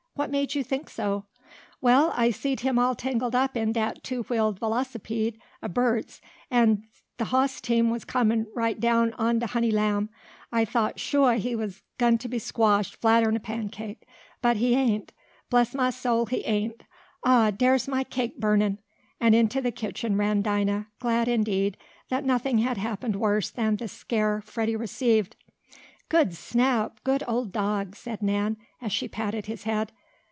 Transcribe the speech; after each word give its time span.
"What 0.13 0.29
made 0.29 0.53
you 0.53 0.63
think 0.63 0.87
so?" 0.87 1.25
"Well, 1.79 2.11
I 2.15 2.29
seed 2.29 2.59
him 2.59 2.77
all 2.77 2.93
tangled 2.93 3.33
up 3.33 3.57
in 3.57 3.71
dat 3.71 4.03
two 4.03 4.21
wheeled 4.23 4.59
velocipede 4.59 5.39
ob 5.63 5.73
Bert's, 5.73 6.21
an' 6.51 6.83
de 7.17 7.25
hoss 7.25 7.59
team 7.59 7.89
was 7.89 8.05
comin' 8.05 8.45
right 8.53 8.79
down 8.79 9.13
on 9.13 9.39
de 9.39 9.47
honey 9.47 9.71
lamb. 9.71 10.09
I 10.51 10.63
thought 10.63 10.97
shuah 10.99 11.39
he 11.39 11.55
was 11.55 11.81
gwine 11.97 12.19
t' 12.19 12.27
be 12.27 12.37
squashed 12.37 12.97
flatter'n 13.01 13.35
a 13.35 13.39
pancake. 13.39 14.05
But 14.43 14.57
he 14.57 14.75
ain't! 14.75 15.11
Bless 15.49 15.73
mah 15.73 15.89
soul 15.89 16.27
he 16.27 16.43
ain't! 16.45 16.83
Oh, 17.23 17.49
dere's 17.49 17.87
mah 17.87 18.03
cake 18.03 18.37
burnin'!" 18.39 18.77
and 19.19 19.33
into 19.33 19.59
the 19.59 19.71
kitchen 19.71 20.17
ran 20.17 20.43
Dinah, 20.43 20.87
glad, 20.99 21.29
indeed, 21.29 21.77
that 22.09 22.25
nothing 22.25 22.59
had 22.59 22.77
happened 22.77 23.15
worse 23.15 23.49
than 23.49 23.77
the 23.77 23.87
scare 23.87 24.39
Freddie 24.41 24.75
received. 24.75 25.35
"Good 26.09 26.35
Snap! 26.35 26.99
Good 27.03 27.23
old 27.27 27.51
dog!" 27.51 27.95
said 27.95 28.21
Nan, 28.21 28.57
as 28.81 28.91
she 28.91 29.07
patted 29.07 29.47
his 29.47 29.63
head. 29.63 29.91